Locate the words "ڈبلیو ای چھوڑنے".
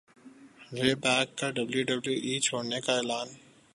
1.89-2.79